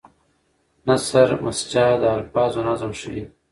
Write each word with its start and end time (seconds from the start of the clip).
نثر 0.87 1.27
مسجع 1.45 1.89
د 2.01 2.03
الفاظو 2.17 2.61
نظم 2.69 2.91
ښيي. 2.99 3.23